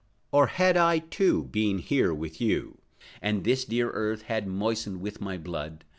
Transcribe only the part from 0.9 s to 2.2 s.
too, been here